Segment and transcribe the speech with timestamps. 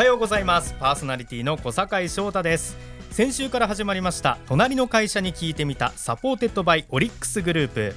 [0.00, 0.74] はようございます。
[0.80, 2.74] パーソナリティの小坂井翔太です。
[3.10, 7.94] 先週から始まりました隣の会社に聞いてみた supported by オリックスグループ。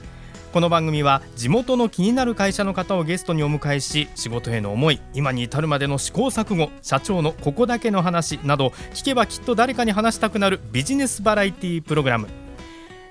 [0.52, 12.28] この番組は地元の気になる会社の方をゲストにお迎えし仕事への思い今に至るまでの試行錯誤社長のここだけの話など聞けばきっと誰かに話したくなるビジネスバラエティプログラム。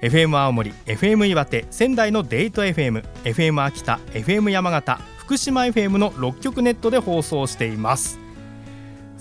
[0.03, 8.22] FM 青森 FM 岩手仙台のデート FM FM 秋田 FM 山形福島 FM の6局ネットで放送しています。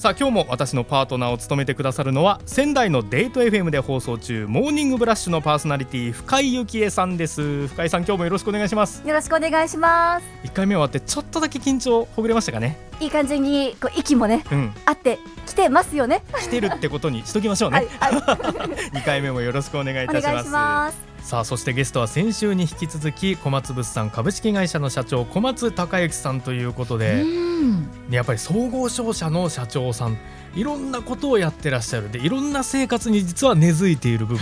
[0.01, 7.67] さあ今日も私のパートナーを務めてくださるのは仙台のデート FM で放送中モーニングブラッシュのパーソナリティ深井幸恵さんです。
[7.67, 9.07] 深井さん今日もよろしくお願いします。
[9.07, 10.25] よろしくお願いします。
[10.43, 12.79] 一回目終わってちょっとだけ緊張ほぐれましたかね？
[12.99, 14.73] いい感じにこう息もね、うん。
[14.85, 16.23] あってきてますよね。
[16.39, 18.89] 来てるってことにしときましょうはいね、はい。
[18.97, 27.25] 二回目もよろしくお願いいお願いしたしますさあそしてゲストは先週に引き続き小松物産株式会社の社長小松隆之さんということで、う
[27.66, 27.89] ん。
[28.09, 30.17] やっぱり総合商社の社長さん
[30.55, 32.11] いろんなことをやってらっしゃる。
[32.11, 34.42] でいろんな生活に実は根付いている部分、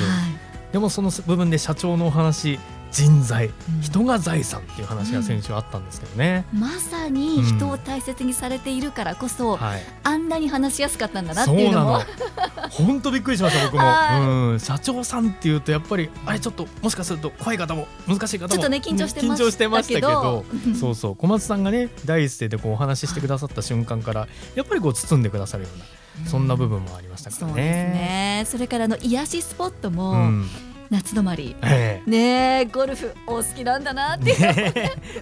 [0.71, 2.59] でもその部分で社長のお話
[2.91, 3.81] 人材うん。
[3.81, 9.81] 人が財産っていう話が先週あったんですけどね、まさに人を大切にされているからこそ、はい。
[10.03, 11.91] あんなに話しやすかったんだなっていうのも。
[11.91, 12.03] の。
[12.69, 14.21] 本当びっくりしました僕も、はい。
[14.21, 18.49] うん、社長さんっていうとやっぱりあれちょっともしかすると怖い方も難しい方も。
[18.49, 19.13] ちょっとね緊張し
[19.57, 20.45] てましたけど。
[20.79, 21.15] そうそう。
[21.15, 25.85] 小松さんがね第一声でこうお話ししてくださった瞬間からやっぱりこう包んでくださるような
[26.29, 27.63] そんな部分もありましたからそうですね。
[27.63, 28.43] ね。
[28.47, 30.49] それからあの癒しスポットも、うん
[30.89, 31.55] 夏泊まり。
[31.61, 34.73] えねえゴルフお好きなんだなって、えね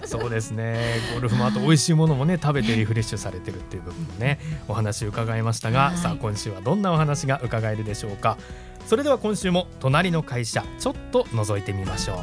[0.02, 0.06] え。
[0.06, 0.96] そうですね。
[1.14, 5.96] ゴルフもあと美味しいものもね食べてリフレッシュされてるっていう部分もねお話伺いましたが、はい。
[5.98, 8.38] さあ今週はどんなお話が伺えるでしょうか。
[8.86, 12.18] それでは今週も隣の会社ちょっと覗いてみましょう。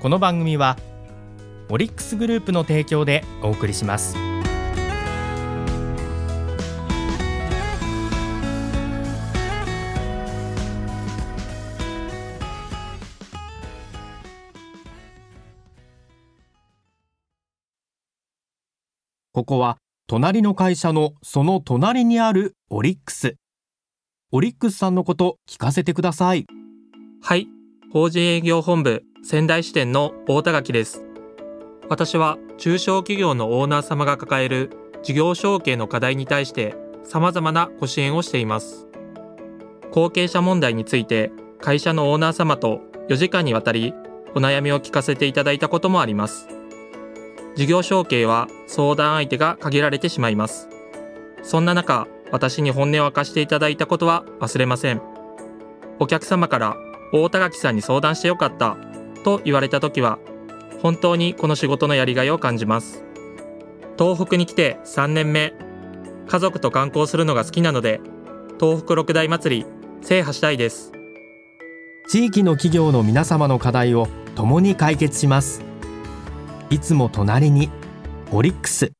[0.00, 0.76] この番組は
[1.70, 4.16] オリックスグループの提供でお送りします
[19.38, 19.78] ここは
[20.08, 23.36] 隣の会社のその隣にあるオリックス
[24.32, 26.44] オリックスさんのこと聞かせてください
[27.22, 27.46] はい、
[27.92, 31.04] 法人営業本部仙台支店の大田垣です。
[31.88, 34.70] 私は中小企業のオーナー様が抱える
[35.04, 38.88] 事業承継の課題に対して様々なご支援をしています。
[39.92, 43.94] 後継者問題について会社のオーナー様と4時間にわたり
[44.34, 46.57] お悩みを聞かせていただいたこともあります。
[47.58, 50.68] 事業承継は相談相手が限られてしまいます。
[51.42, 55.02] そんな中、私に本音を明かしていただいたことは忘れません。
[55.98, 56.76] お客様から
[57.12, 58.76] 大田垣さんに相談してよかった
[59.24, 60.20] と言われた時は
[60.80, 63.02] 本当にこの仕事のやりがいを感じます
[63.98, 65.52] 東北に来て3年目
[66.28, 68.00] 家族と観光するのが好きなので
[68.60, 69.66] 東北六大祭り
[70.02, 70.92] 制覇したいです
[72.08, 75.67] 地域の企業の皆様の課題を共に解決します
[76.70, 77.70] いつも隣に
[78.30, 78.92] オリックス。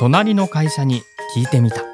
[0.00, 1.02] 隣の会社に
[1.36, 1.84] 聞いてみた。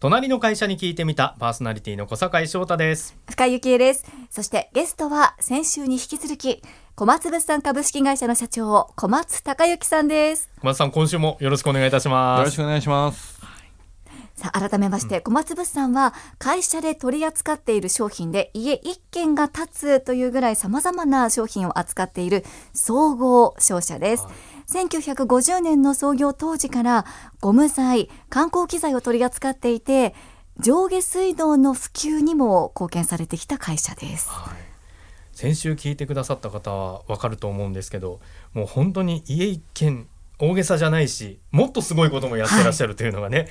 [0.00, 3.16] 隣の会社に聞いてみたパーソナリティの小坂井翔太です。
[3.30, 4.04] 深井幸恵です。
[4.28, 6.62] そしてゲストは先週に引き続き
[6.94, 10.50] 小松物産株式会社の社長小松隆之さんです。
[10.60, 12.40] 小松さん今週もよろしくお願いいたします。
[12.40, 13.37] よろしくお願いします。
[14.38, 24.28] さあ改めまして、小松物産は会社で取り扱っている商品で家一軒が建つというぐらい様々な商品を扱っている総合商社です。
[24.68, 27.04] 1950年の創業当時から
[27.40, 30.14] ゴム材、観光機材を取り扱っていて
[30.60, 34.30] 上下水道の普及にも貢献されてきた会社です。
[35.32, 38.20] 先週聞いてくださった方はわかると思うんですけど
[38.52, 40.06] もう本当に家一軒
[40.40, 43.48] 大げさじゃないしもっとすごいこともやってらっしゃるというのがね、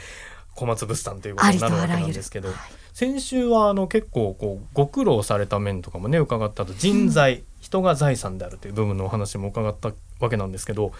[0.57, 10.93] 小松物産ということになるわけなんですけど、ありとあらゆる先週はあの結構こうご苦労された面とかもね伺ったと人材、人が財産であるという部分のお話も伺ったわけなんですけど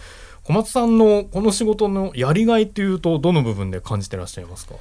[0.44, 4.76] 小松さんのこの仕事のやりがいっていうとどの部分で感じてらっしゃいますか？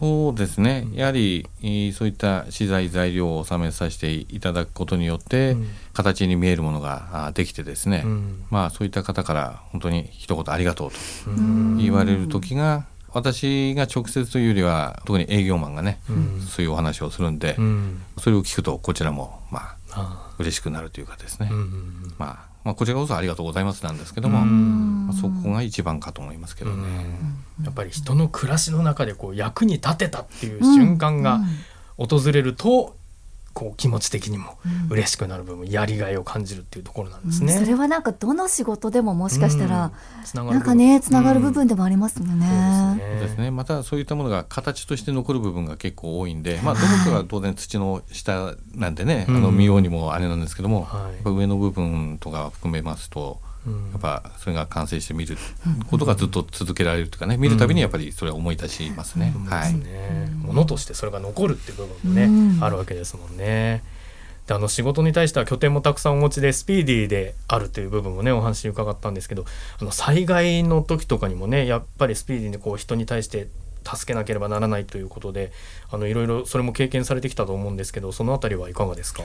[0.00, 0.86] そうですね。
[0.92, 5.68] やはり、えーそういった資材材料を納めさせていただくことによって、うん。
[5.92, 8.44] 形に見えるものがあできてですね、うん。
[8.48, 10.96] まあそういった方から本当に一言ありがとうと
[11.30, 11.78] うん。
[11.78, 16.40] 言われる時が、私が直接というよりは特に営業マンがね、うん。
[16.42, 18.02] そういうお話をするんで、うん。
[18.18, 25.06] それを聞くとこちらもまああ嬉しくなるというかですね、あうんまあ、まあこちらこそありがとうございますなんですけども、うん。
[25.06, 27.06] まあ、そこが一番かと思いますけどね。
[27.64, 31.40] やっぱり人の暮らしの中でこう役に立てたっていう瞬間が
[31.96, 32.97] 訪れると
[33.58, 34.56] こう気持ち的にも
[34.88, 37.54] 嬉しくなる部分、やりがいを感じるっていうところなんですね。
[37.54, 37.58] うん。
[37.58, 39.90] それはなんかどの仕事でももしかしたら、
[40.24, 43.00] つながるなんかねつながる部分でもありますよね。
[43.00, 49.36] そうですね、またそういったものが形として残る部分が結構多いんで、まあ、土木は当然土の下なんでね、うん。
[49.38, 51.14] あの見ようにもあれなんですけども、はい。
[51.14, 53.47] やっぱ上の部分とか含めますとうん
[53.92, 55.36] やっぱそれが完成して見る
[55.90, 59.34] ことがずっと続けられるというかね見るたびにやっぱりそれは思い出しますね。
[59.48, 59.70] はい。
[59.72, 60.30] そうですね。
[60.42, 62.64] ものとしてそれが残るっていう部分もね、うん。
[62.64, 63.82] あるわけですもんね。
[64.46, 69.44] であの仕事に対しては拠点もたくさんお持ちでスピーディーであるという部分もねお話伺ったんですけど
[69.78, 73.48] あの災害の時とかにもねやっぱりスピーディーにこう人に対して
[73.84, 75.52] 助けなければならないということで
[75.90, 79.22] あのいろいろそれも経験されてきたと思うんですけどそのあたりはいかがですか？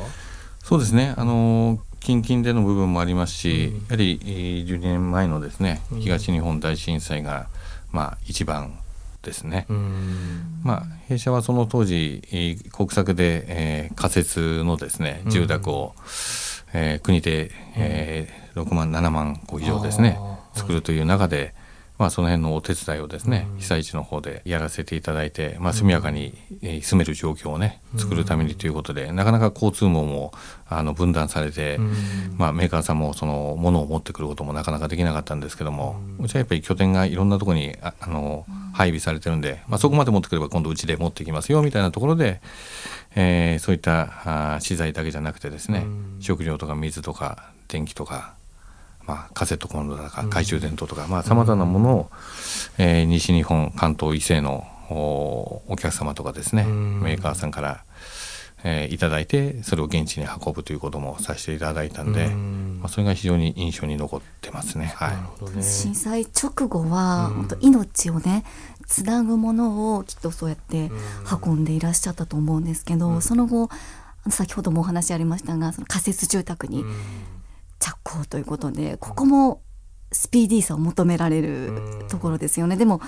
[0.63, 3.81] そうですね、あの近々での部分もありますし、うん。
[3.81, 5.99] やはりえー12年前のですねうん。
[5.99, 7.47] 東日本大震災が、
[7.91, 8.73] まあ、一番
[9.21, 9.65] ですね。
[9.69, 10.61] うん。
[10.63, 15.31] まあ、弊社はその当時、えー国策で、えー仮設のですねうん。
[15.31, 15.93] 住宅を、
[16.73, 20.19] えー国で、えー6万7万戸以上ですね
[20.53, 21.53] 作るという中で、
[21.99, 23.59] まあ、その辺のお手伝いをですね、うん。
[23.59, 30.33] 被災地の方でやらせていただいて、まあ、速やかに、えー住める状況をね作るためにということで、なかなか交通網も
[30.67, 31.93] あの分断されて、うん。
[32.37, 42.41] まあ、メーカーさんもそのものを持ってくることもなかなかできなかったんですけども、ううんちはやっぱり拠点がいろんなところにああの配備されてるんで、まあ、そこまで持ってくれば今度うちで持ってきますよみたいなところで、
[43.15, 46.17] えーそういった資材だけじゃなくてですね、うん。
[46.19, 48.33] 食料とか水とか電気とか、
[49.05, 50.29] まあ、カセットコンロとかうん。
[50.29, 52.09] 懐中電灯とかさまざ、まなものを、
[52.77, 57.01] えー西日本関東以西のおお客様とかですね、うん。
[57.01, 57.83] メーカーさんから、
[58.63, 62.79] えーいただいてそれを現地に運ぶということもさせていただいたんで、うん。
[62.81, 64.93] まあ、それが非常に印象に残ってますね。
[64.95, 65.55] はい。
[65.55, 65.63] ね。
[65.63, 67.33] 震災直後は、うん。
[67.35, 68.45] 本当命をね
[68.87, 70.91] つなぐものをきっとそうやって
[71.45, 73.21] 運んでいらっしゃったと思うんですけど、うん。
[73.21, 73.69] その後
[74.25, 76.95] あの先ほどもお話ありましたがその仮設住宅にうん
[77.83, 79.61] 着工ということでここも
[80.13, 81.71] スピーディーさを求められる
[82.07, 82.77] ところですよね。
[82.77, 83.01] でも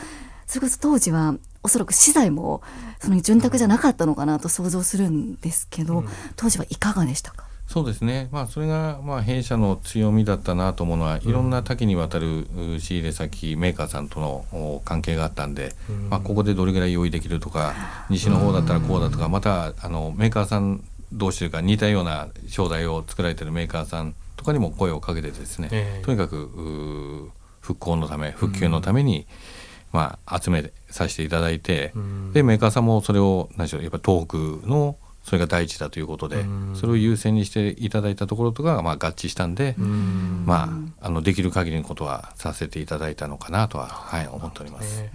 [0.47, 2.61] それこそ当時はおそらく資材も
[2.99, 6.07] その潤沢じゃなかったのかなと想像するんですけど、うん。
[6.35, 7.45] 当時はいかがでしたか？
[7.67, 16.09] そうですね、まあ、それがまあ弊社の強みだったなと思うのは、いろんな多岐にわたるう仕入れ先メーカーさんとのお関係があったんで、うん。
[16.09, 17.73] まあ、ここでどれぐらい用意できるとか
[18.09, 26.05] 西の方だったらこうだとかまたあのメーカーさん同士というか似たような商材を作られてるメーカーさんとかにも声をかけてですね、ええ。
[26.05, 29.27] とにかくう復興のため復旧のために、
[29.91, 32.33] まあ、集めさせていただいて、うん。
[32.33, 34.37] でメーカーさんもそれを何でしょうやっぱ東北
[34.67, 36.75] のそれが第一だということで、うん。
[36.75, 40.43] それを優先にしていただいたところとかがまあ合致したんで、うん。
[40.45, 40.69] ま
[41.01, 45.01] ああのできる限りのことはさせていただいたのかなとは、はい、思っております。
[45.01, 45.09] ね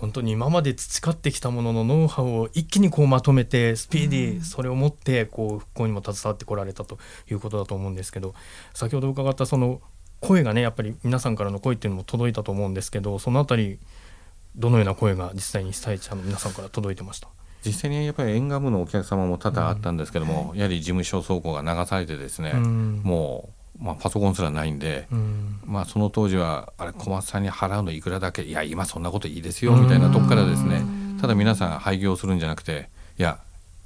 [0.00, 6.98] 本当に今まで培ってきたもののノウハウを一気にこうまとめてスピーディーそれを持ってこう復興にも携わってこられたと
[7.30, 8.34] いうことだと思うんですけど
[8.74, 9.80] 先ほど伺ったその
[10.20, 13.78] 声がねやっぱり皆さんからの声っていうのも届いたと思うんですけどそのあたり
[14.56, 17.28] どのような声が実際に被災者の皆さんから届いてました？
[17.64, 23.02] 実際にやっぱり沿岸部のお客様も多々あったんですけども、やはり事務所倉庫が流されてですね、うん。
[23.04, 25.58] もう、まあ、パソコンすらないんで、うん。
[25.64, 30.82] まあ、その当時はあれ小松さんに払うのいくらだけいや今そんなこといいですよみたいなとこからですね。
[31.20, 33.38] ただ皆さん廃業するんじゃなくていや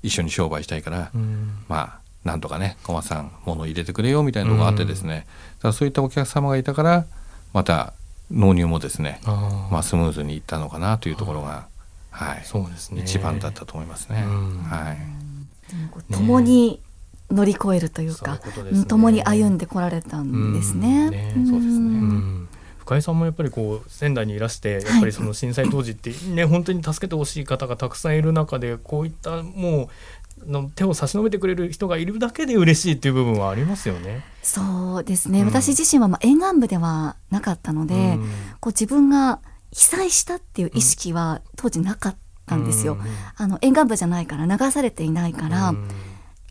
[0.02, 1.64] 一緒に商売したいから、うん。
[1.68, 5.26] まあなんとかね小松さん物入れてくれよみたいなのがあってですね、
[5.58, 7.06] だからそういったお客様がいたから
[7.52, 7.92] また
[8.30, 11.66] 納入もですね、まあ、スムーズにいったのかなというところが、
[12.10, 13.02] はい、そうですね。
[13.02, 14.24] 一番だったと思いますね。
[14.26, 14.58] うん。
[14.62, 14.98] はい。
[16.12, 16.80] 共に
[17.30, 21.06] 乗り越えるというか、そうねうん共に歩んでこられたんですね。
[21.06, 21.10] うん。
[21.10, 21.98] ねんそうですね。
[21.98, 22.48] うん。
[22.84, 29.88] 深井さんもやっぱりこう仙台にいらしてやっぱりその震災当時ってね本当に助けてほしい方がたくさんいる中でこういったも
[30.46, 34.22] うの手を差し伸べてくれる人がいるだけで嬉しいっていう部分はありますよね。
[34.42, 35.46] そうですね、うん。
[35.46, 38.28] 私自身はまあ沿岸部ではなかったので、うん。
[38.60, 39.40] こう自分が
[39.72, 42.94] 被災したっていう意識は当時なかったんですよ。
[42.94, 43.00] うん。
[43.36, 45.88] あの沿岸部じゃないから流されていないから、うん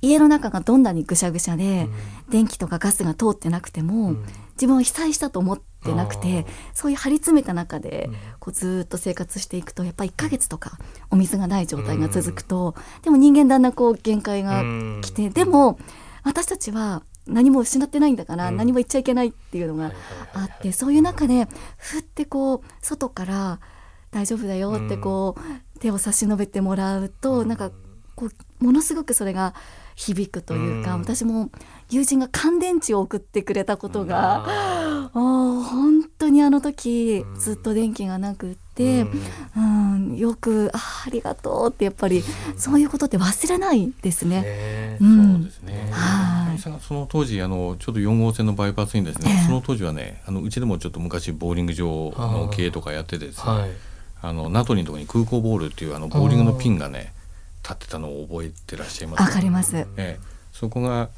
[0.03, 1.88] 家の中がどんなにぐしゃぐしゃで、
[2.27, 2.29] うん。
[2.29, 4.25] 電気とかガスが通ってなくても、うん。
[4.55, 8.15] 自分は被災したと思ってなくてそういう張り詰めた中で、うん。
[8.39, 10.77] こうずーっと生活していくとやっぱり1ヶ月とか
[11.10, 14.62] お水がない状態が続くと、でも人間だんだんこう限界が
[15.01, 15.79] 来て、でも
[16.24, 18.57] 私たちは何も失ってないんだから、うん。
[18.57, 19.93] 何も言っちゃいけないっていうのが
[20.33, 23.60] あって、そういう中でふってこう外から
[24.12, 27.72] 大丈夫だよってこう、手を差し伸べてもらうと、なんか
[28.15, 29.55] こうものすごくそれが
[29.95, 31.01] 響くというか、うん。
[31.01, 31.50] 私も
[31.89, 37.39] 友人が乾電池を送ってくれたことが、う本当にあの時うん。
[37.39, 39.21] ずっと電気がなくって、うん。
[39.57, 42.23] うんんよくあありがとうってやっぱり
[42.57, 44.97] そういうことって忘れないですね。
[45.00, 45.89] そうですね。
[45.91, 46.59] はい。
[46.59, 49.45] さその当時あのちょうど4号線のバイパスにですね、ええ。
[49.45, 53.71] その当時はねあのうちでもちょっと昔ボーリング場の経営とかやっててですね、はい。
[54.21, 57.13] あの名取のところに空港ボールっていうあのボーリングのピンがね
[57.63, 59.22] 立ってたのを覚えてらっしゃいます？
[59.22, 59.77] わかります。
[59.77, 60.20] ええ、
[60.51, 61.10] そこが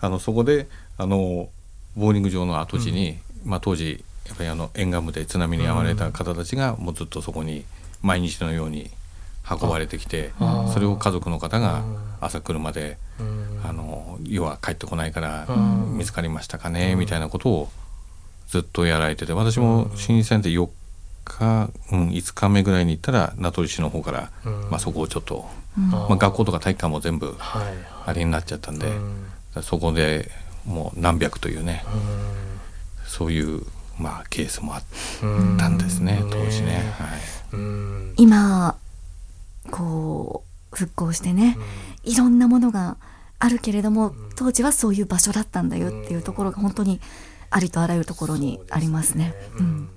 [0.00, 1.48] あのそこであの
[1.96, 7.64] ボーリング場の跡地に、まあ、当時やっぱりあの沿岸部で津波に遭われた方たちがもうずっとそこに
[8.02, 8.90] 毎日のように
[9.48, 13.60] 運ばれてきてあそれを家族の方がうん朝車でうん。
[13.64, 17.68] あの要は帰ってこないからうん見つかりましたかねみたいなことを
[18.48, 20.68] ずっとやられてて私も新鮮で4
[21.26, 24.70] 日、うん、5日目ぐらいに行ったら名取市の方から、うん。
[24.70, 25.90] まあ、そこをちょっと、うん。
[25.90, 27.74] まあ、学校とか体育館も全部はい。
[28.06, 28.90] あれになっちゃったんで、う
[29.60, 29.62] ん。
[29.62, 30.30] そこで
[30.64, 33.62] もう何百というねうそういう、
[33.98, 34.82] まあ、ケースもあっ
[35.26, 36.30] んたんですね、うん。
[36.30, 36.94] 当時ね。
[36.98, 37.08] はい。
[37.52, 38.14] うん。
[38.16, 38.76] 今
[39.70, 41.56] こう復興してね
[42.04, 42.96] いろんなものが
[43.38, 47.00] あるけれども当時はそういう場所だったんだよっていうところが本当に
[47.50, 49.34] ありとあらゆるところにありますね。
[49.58, 49.95] そうで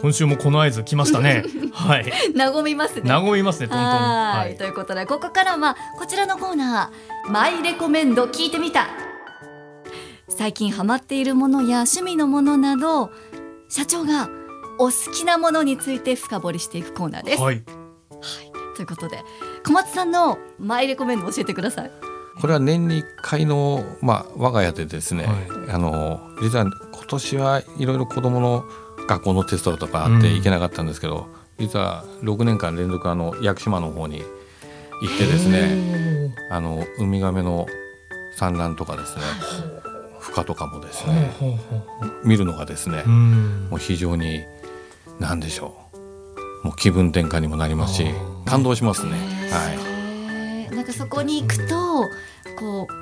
[0.00, 1.44] 今週もこの合図来ましたね。
[1.72, 2.12] はい。
[2.36, 3.10] 和みますね。
[3.10, 3.82] 和みますね、トントン。
[3.82, 4.56] ははいい。
[4.56, 8.88] ということでここからはこちらのコーナー「マイレコメンド聞いてみた」
[10.28, 13.10] 最近ハマっているものや趣味のものなど
[13.68, 14.30] 社長が
[14.78, 17.42] お好きなものについて深掘りしていくコーナーです。
[17.42, 17.62] はい。
[18.76, 19.22] ということで
[19.66, 21.90] 小松さんのマイレコメンド教えてください。
[22.40, 25.36] これは年に1回の、まあ、我が家でですね、はい
[25.70, 28.64] あの実は今年はいろいろ子どもの
[29.10, 30.36] 学校のテストとかあってうん。
[30.36, 31.26] 行けなかったんですけど、
[31.58, 34.22] 実は6年間連続あの屋久島の方に
[35.02, 37.66] 行ってですねあのウミガメの
[38.36, 39.22] 産卵とかですね
[40.20, 41.32] 孵化とかもですね
[42.24, 43.68] 見るのがですね、うん。
[43.70, 44.44] もう非常に
[45.18, 45.74] 何でしょ
[46.62, 46.66] う。
[46.66, 48.06] もう気分転換にもなりますし
[48.44, 49.12] 感動しますね。
[49.50, 50.74] はい。
[50.74, 52.04] なんかそこに行くと
[52.58, 52.99] こう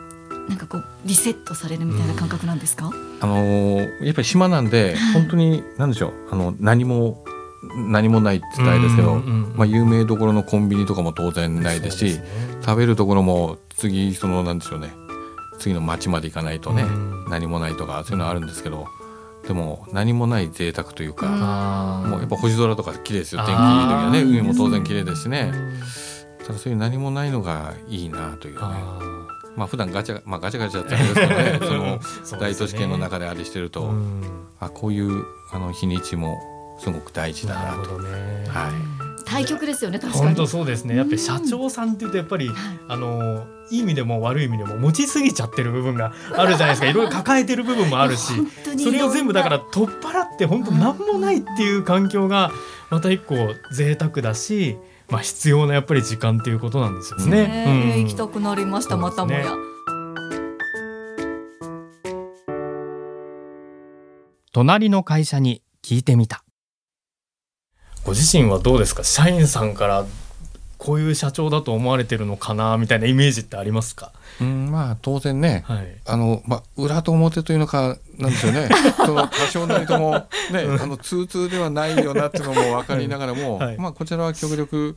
[0.49, 2.91] なんかこうリセットされるみたいな感覚なんですか？
[3.21, 7.25] あのーやっぱり島なんで本当に何でしょうあの何も
[7.75, 12.25] 何もないって言ったらあれですけど、うんうんうんまあ、有名どころのコンビニとかも当然ないですしね。
[12.65, 14.93] 食べるところも次そのなんでしょうね。
[15.59, 17.25] 次の町まで行かないとね、うん。
[17.29, 18.87] 何もないとかそういうのはあるんですけど
[19.47, 21.27] でも何もない贅沢というか、
[22.07, 23.43] もうやっぱ星空とか綺麗ですよ。
[23.45, 25.51] 天気いい時はね海も当然綺麗ですしね。
[25.53, 25.79] うん
[26.47, 28.61] ただそういう何もないのがいいなというね。
[28.63, 29.18] あ
[29.59, 34.23] まあ普段ガチャまあガチャガチャってあれですけどね そのー大都市圏の中であれしてると、うん
[34.61, 36.39] あこういうあの日にちも
[36.81, 37.83] すごく大事だななと。
[37.83, 38.45] るほどね。
[38.49, 40.47] はい対局ですよね確かに本当。
[40.47, 40.97] そうですね。
[40.97, 42.51] やっぱり社長さんっていうとやっぱり
[42.89, 46.87] あのいい意味でも悪い意味でも持ちすぎちゃってる部分があるじゃないですか。
[46.87, 48.33] いろいろ抱えてる部分もあるし、
[48.83, 52.51] それを全部だからい取っ払って本当何もないっていう環境が
[52.89, 53.35] また一個
[53.71, 54.79] 贅沢だし、
[55.11, 57.47] まあ必要なやっぱり時間っていうことなんですよね。
[57.47, 59.53] ねうん行きたくなりましたまたもや。
[64.53, 66.43] 隣の会社に聞いてみた
[68.05, 69.05] ご自身はどうですか？
[69.05, 70.05] 社員さんから
[70.79, 74.13] こういう社長だと思われてるのかなみたいなイメージってありますか？
[74.41, 75.97] うんまあ当然ねはい。
[76.07, 78.69] あの、まあ、裏と表というのかなんですよね。
[78.97, 80.27] その多少なりとも、ね、
[80.81, 83.77] あの通通ではないよなっていうのも分かりながらも、 はい。
[83.79, 84.97] まあ、こちらは極力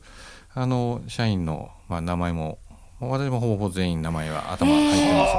[0.54, 2.58] あの社員の、まあ、名前も
[3.08, 5.34] 私もほぼほぼ全員名前は頭入ってます。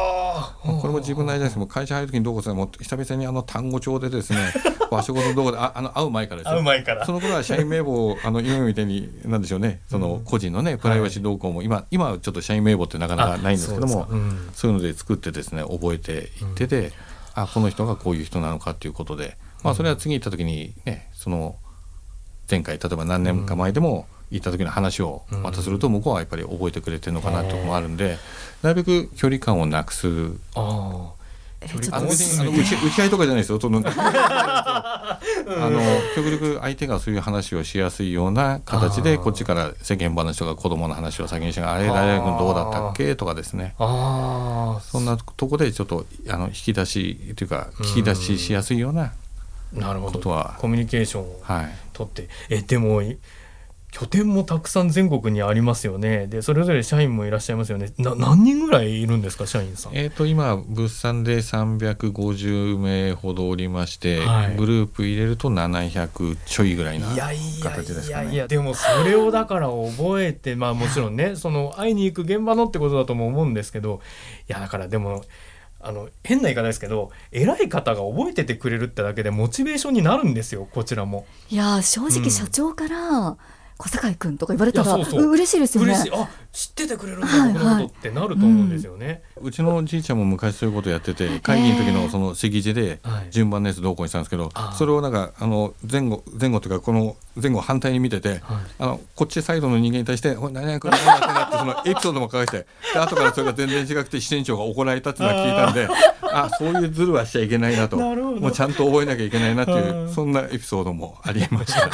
[0.65, 1.53] まあこれも自分の間です。
[1.53, 4.39] けど会社入る時にどうこうするもう久々にあの単語帳でですね
[4.91, 6.58] 場所ごとどこでああの会う前からですよ。
[6.58, 7.05] 会う前から。
[7.05, 9.79] その頃は社員名簿をあの今みたいになんでしょうね。
[9.89, 14.51] その個人のねプライバシー動向も今今はちょっと社員名簿ってなかなかないんですけどもあそうですか。
[14.53, 16.91] そういうので作ってですね覚えていってで、
[17.34, 21.55] あこの人がこういう人なのかっていうことで、まあ、それは次行った時にねその
[22.50, 27.98] 前回例えば何年か前でも行った時の話をまたすると向こうはやっぱり覚えてくれてるのかなってとこもあるん。
[27.98, 28.18] で
[28.62, 30.08] なるべく距離感をなくす。
[30.08, 31.12] うんあ。
[31.62, 35.80] えちょっとあの別にあの打ち打ち合いとかじゃないですよその あの
[36.16, 43.76] 極力相手がそういう話をしやすいような形でこっちから世間話とか子供の話を先にしてあれ誰々君どうだったっけとかですね。
[43.80, 49.14] ああそんなとこでちょっとあの引き出しというか聞き出ししやすいような
[49.74, 50.13] なるほど。
[50.13, 50.56] ことは。
[50.60, 51.70] コミュニケーションをはい。
[51.94, 52.30] 取って。
[52.50, 53.18] えでもい
[53.94, 56.25] 拠点もたくさん全国にありますよね。
[56.25, 57.94] でそれぞれ社員もいらっしゃいますよね。
[58.00, 59.92] な何人ぐらいいるんですか社員さん。
[59.94, 64.56] えー、と今物産で350名ほどおりまして、はい。
[64.56, 68.27] グループ入れると700ちょいぐらいないやいやい形ですかね。
[68.30, 74.01] やいやでもそれをだから覚えてまあもちろんねその会いに行く現場のってことだとも思うんですけど
[74.50, 75.24] いやだからでも
[75.84, 81.25] あの変な言い方ですけど偉い方が覚えててくれるってだけでモチベーションになるんですよこちらも。
[81.50, 83.38] いや正直社長から、
[83.77, 85.24] 小坂井君とか言われたらそうそう。
[85.24, 85.96] う嬉しいですよね。
[86.13, 89.24] あ知っててくれるんだ、はいこのことってなると思うんですよね。
[89.42, 93.32] うちのじいちゃんも昔そういうことやってて会議の時のその席次ではい。
[93.32, 98.39] 順番のやつどうこうにしたんですけど、それをなんかあの前後前後というかこの前後反対に見てて、はい。
[98.80, 105.88] あのこっちサイドの人間に対して「おい何々君何々君」ってそのエピソードも書かしてで後からそれが全然違くて支店長が怒られたっていうのは聞いたんで
[106.22, 107.98] あそういうズルはしちゃいけないなと。
[107.98, 110.06] もうちゃんと覚えなきゃいけないなっていうん。
[110.06, 111.89] うそんなエピソードもありました、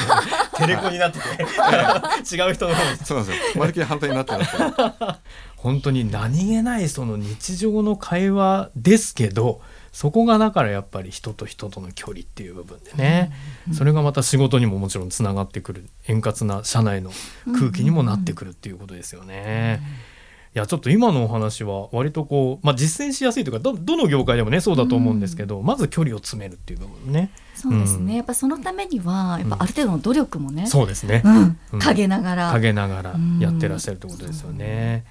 [0.59, 1.25] テレコになってて。
[2.35, 2.91] 違う人の方。
[2.91, 3.59] にそうなんですよ。
[3.59, 5.19] まるっきり反対になってなって。
[5.57, 9.61] 本当に何気ないその日常の会話ですけど
[9.91, 13.31] そこがだからやっぱり人と人との距離っていう部分でね、
[13.73, 17.11] それがまた仕事にももちろんつながってくる円滑な社内の
[17.57, 19.81] 空気にもなってくるっていうことですよね。
[20.56, 27.29] いやちょっと今のお話は割とこう、まあ、実践しやすいというかどどの業界でもねそうだと思うんですけど、まず距離を詰めるっていう部分ね。
[27.53, 28.15] そうですね、うん。
[28.15, 31.60] やっぱそのためにはやっぱある程度の努力もね、そうですね、うん。
[31.74, 31.79] うん。
[31.79, 32.51] 陰ながら。
[32.53, 35.06] 陰ながらやってらっしゃるってことですよね。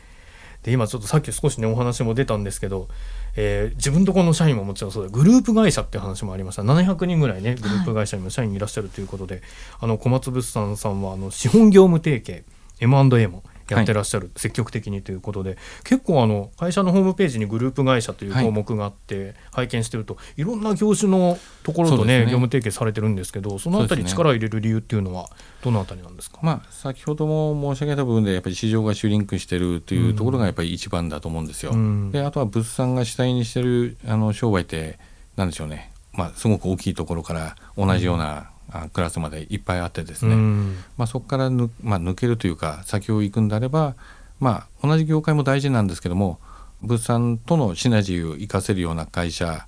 [0.65, 2.89] で今ちょっとさっき少しねお話も出たんですけど、
[3.37, 5.11] えー自分とこの社員ももちろんそうだ。
[5.11, 6.63] グループ会社っていう話もありました。
[6.63, 9.43] 700人ぐらいねグループ会社にも社員いらっしゃるということで、
[9.79, 12.45] あの小松物産さんはあの資本業務提携
[12.81, 15.57] M&A もやってらっしゃる、積極的にということで。
[15.85, 22.21] 結構あの会社のホームページにグループ会社という項目があって、拝見してるといろんな業種のところとねね。
[22.25, 25.29] 業務提携されてるんですけどそのあたり力を入れる理由っていうのは
[25.63, 31.73] どのあたりなんですか、まあ、先ほども申し上げた部分でやっぱり市場がシュリンクしてるというところがやっぱり一番だと思うんですよ。
[31.73, 32.11] うん。
[32.11, 34.99] であとは物産が主体にしてるあの商売って
[35.37, 38.51] なんでしょうね、まあ、すごく大きいところから同じような、あ
[38.93, 40.77] クラスまでいっぱいあってですね、うん。
[40.97, 43.95] まあ、そこからぬ、まあ、抜けるというか先を行くんであれば、
[44.41, 46.39] まあ、同じ業界も大事なんですけども
[46.83, 49.67] 物産とのシナジーを生かせるような会社、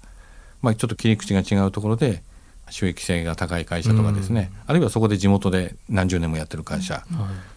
[0.63, 2.23] まあ、ちょっと切り口が違うところで
[2.69, 7.05] 収益性が高い会社とかですね、あるいはそこで地元で何十年もやってる会社、はい。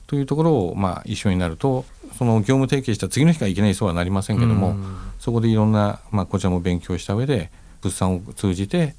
[0.08, 1.86] というところをまあ一緒になると
[2.18, 4.98] その業務提携した次の日からいきなりそうはなりませんけども、うん。
[5.20, 7.52] そこでいろんな、まあ、こちらも勉強した上で
[7.82, 8.96] 物産を通じて、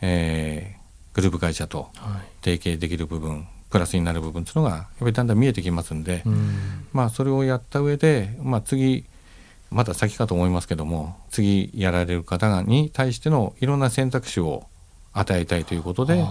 [0.00, 0.77] えー
[1.18, 2.44] グループ会社とはい。
[2.44, 6.86] 提携できる部分プラスになる部分というのがやっぱりだんだん見えてきますんで、うん。
[6.92, 9.04] まあそれをやった上で、まあ、次
[9.70, 14.66] まだ先かと思いますけども次やられる方に対してのいろんな選択肢を
[15.12, 16.24] 与えたいということで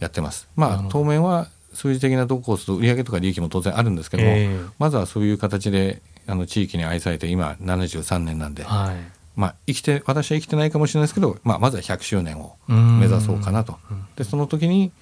[0.00, 0.48] やってます。
[0.54, 4.60] まあ当面は数字的などこをすると売上とか利益も当然あるんですけども、ええ。
[4.78, 13.00] まずはそういう形であの地域に愛されて今73年なんで、はいまあ、生きて私は生きてないかもしれないですけど、まあ、まずは100周年をうん。
[13.00, 13.78] 目指そうかなと。
[13.90, 14.06] うん。
[14.16, 14.92] でその時に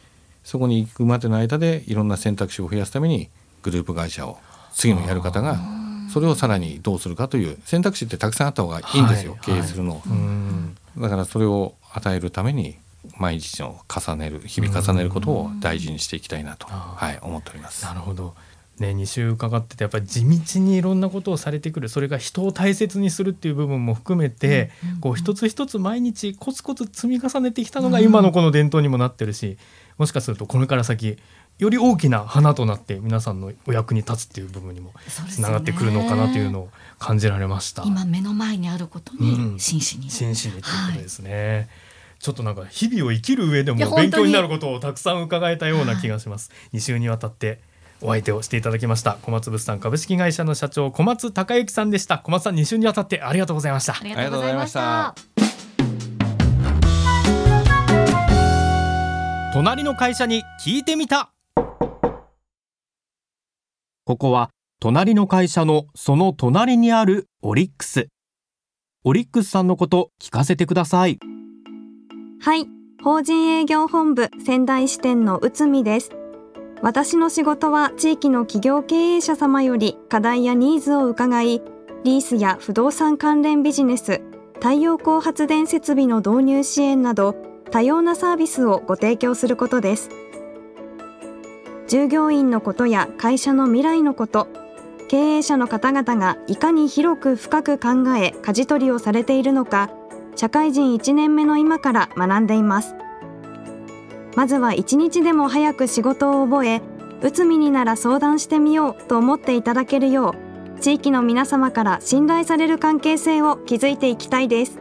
[0.44, 3.28] そこに行くまでの間でいろんな選択肢を増やすために
[3.62, 4.38] グループ会社を
[4.72, 5.60] 次のやる方が
[6.12, 9.40] それをさらにどうするかという選択肢ってたくさんあった方がいいんですよ、はい。
[9.42, 9.94] 経営するの。
[9.94, 10.76] を、うん。
[10.98, 12.78] だからそれを与えるために
[13.16, 17.84] 毎日の重ねる日々重ねることを大事にしていきたいなと、あはい、思っております。
[17.84, 18.34] なるほど。
[18.82, 29.56] ね、2週伺っててやっぱり地道にいろんなことをされてくるそれが人を大切にするっていう部分も含めて、こう一つ一つ毎日コツコツ積み重ねてきたのが今のこの伝統にもなってるし
[29.96, 31.16] もしかするとこれから先
[31.58, 34.92] より大きな花となって皆さんのお役に立つっていう部分にも
[35.28, 36.68] つながってくるのかなというのを
[36.98, 37.84] 感じられました。
[37.84, 41.68] 今目の前にあることうんに真摯に、真摯にということですね。
[42.18, 46.50] ちょっとなんか日々を生きる上でも勉強になることをたくさん伺えたような気がします。
[46.72, 47.60] 2週にわたって
[48.02, 52.18] お相手をしていただきました小松物産株式会社の社長小松孝之さんでした。
[52.18, 54.00] 小松さん2週にわたってありがとうございましたあ。
[54.02, 55.14] りがとうございました
[59.52, 61.30] 隣の会社に聞いてみた。
[64.04, 64.48] ここは
[64.80, 68.08] 隣の会社のその隣にあるオリックス。
[69.04, 71.18] オリックスさんのこと聞かせてください。
[72.40, 72.66] はい、
[73.04, 76.21] 法人営業本部仙台支店の内海です。
[76.82, 81.62] 私の仕事は地域の企業経営者様より課題やニーズを伺い、
[82.02, 84.20] リースや不動産関連ビジネス、
[84.54, 87.36] 太陽光発電設備の導入支援など
[87.70, 90.10] 多様なサービスをご提供することです。
[91.86, 94.48] 従業員のことや会社の未来のこと、
[95.06, 99.90] 経営者の方々がいかに広く深く考え舵取りをされているのか、
[100.34, 102.96] 社会人1年目の今から学んでいます
[104.36, 106.80] まずは一日でも早く仕事を覚え
[107.20, 110.34] 内海になら相談してみようと思っていただけるよ
[110.76, 114.80] う地域の皆様から信頼される関係性を築いていきたいです。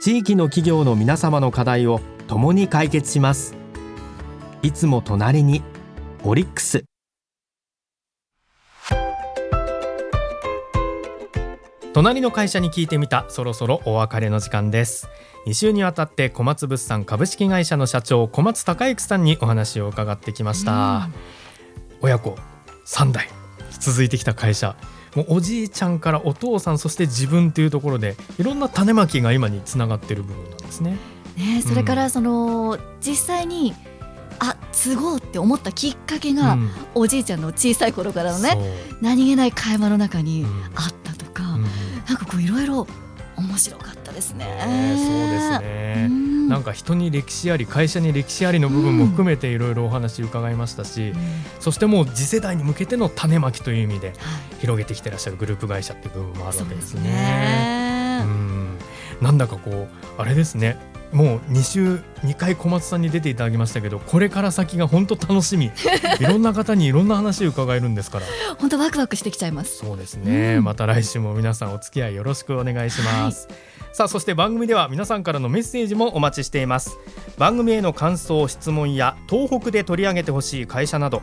[0.00, 3.54] 地域の企業の皆様の課題を共に解決します。
[4.62, 5.62] いつも隣に
[6.24, 6.84] オリックス。
[11.94, 13.26] 隣の会社に聞いてみた。
[13.28, 15.10] そろそろお別れの時間です。
[15.46, 21.10] 2週にわたって小松物産株式会社の社長小松孝之さんにお話を伺ってきました、
[22.00, 22.36] 親子
[22.86, 23.28] 3代
[23.78, 24.74] 続いてきた会社。
[25.14, 30.96] もうおじいちゃんからお父さんそして自分というところでいろんな種まきが今につながっている部分なんですね。
[31.36, 33.74] ね、それからその、実際に
[34.38, 36.70] あ継ごうって思ったきっかけが、うん。
[36.94, 38.56] おじいちゃんの小さい頃からのね
[39.02, 40.64] 何気ない会話の中にうん。
[40.74, 41.62] あったとか、うん
[42.06, 42.86] なんかこういろいろ
[43.36, 44.44] 面白かったですね。
[44.44, 46.06] ねそうですね。
[46.08, 46.48] うん。
[46.48, 51.16] なんか人に歴史あり会社に歴史ありの部分も含めていろいろお話伺いましたし、うん。
[51.60, 54.16] そしてもう次世代に向けての種まきという意味ではい。
[54.60, 57.02] 広げてきてらっしゃるグループ会社っていう部分もあるわけですね。
[57.02, 58.20] ね。
[58.24, 58.28] う。
[58.28, 58.78] ん。
[59.22, 59.88] なんだかこう
[60.20, 60.78] あれですね
[61.12, 65.66] もう2週2回小松さんに出ていただきましたけどこれから先が本当楽しみ。
[66.20, 68.26] いろんな方にいろんな話を伺えるんですから。
[68.58, 69.78] 本当ワクワクしてきちゃいます。
[69.78, 70.64] そうですね、うん。
[70.64, 73.48] また来週も皆さんお付き合いよろしくお願いします、
[73.92, 76.98] さあそして番組では皆さんからのメッセージもお待ちしています。
[77.38, 81.22] 番組への感想質問や東北で取り上げてほしい会社など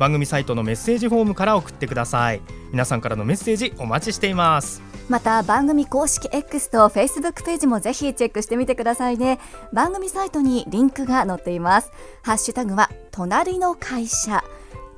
[0.00, 2.40] 番組サイトのメッセージフォームから送ってください。
[2.72, 4.80] 皆さんからのメッセージお待ちしています。
[5.10, 9.38] また番組公式 X と Facebook ページもぜひチェックしてみてくださいね。
[9.74, 11.92] 番組サイトにリンクが載っています。
[12.22, 14.42] ハッシュタグは隣の会社。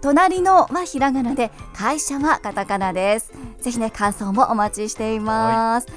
[0.01, 3.33] 隣のはひらがなで会社はカタカナです。
[3.61, 5.89] ぜひね感想もお待ちしています、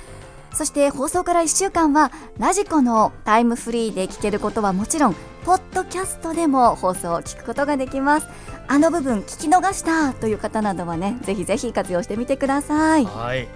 [0.55, 8.27] そして放送から1週間はラジコのタイムフリーで聞けることはもちろんポッドキャストでも放送を聞くことができます。
[8.67, 13.05] あの部分聞き逃したという方などはねぜひぜひ活用してみてください。
[13.05, 13.47] はい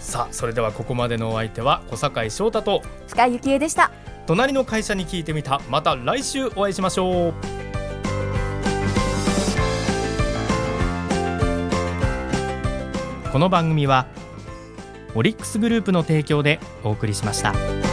[0.00, 3.92] さあそれではここまでのお相手は小坂翔太と深井幸恵でした。
[4.26, 5.60] 隣の会社に聞いてみた。
[5.70, 7.34] また来週お会いしましょう。
[13.30, 14.06] この番組は
[15.14, 17.83] オリックスグループの提供でお送りしました。